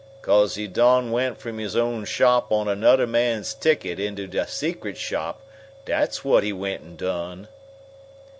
"'Cause 0.23 0.55
he 0.55 0.65
done 0.65 1.11
went 1.11 1.37
from 1.37 1.59
his 1.59 1.75
own 1.75 2.05
shop 2.05 2.51
on 2.51 2.65
annuder 2.67 3.05
man's 3.05 3.53
ticket 3.53 3.99
into 3.99 4.25
de 4.25 4.47
secret 4.47 4.97
shop, 4.97 5.43
dat's 5.85 6.21
whut 6.23 6.43
he 6.43 6.51
went 6.51 6.81
an' 6.81 6.95
done!" 6.95 7.47